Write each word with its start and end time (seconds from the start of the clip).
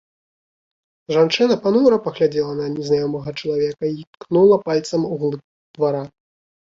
Жанчына 1.15 1.57
панура 1.65 1.99
паглядзела 2.07 2.53
на 2.61 2.65
незнаёмага 2.77 3.35
чалавека 3.43 3.85
і 3.99 4.09
ткнула 4.17 4.57
пальцам 4.71 5.01
у 5.13 5.17
глыб 5.25 5.41
двара. 5.79 6.01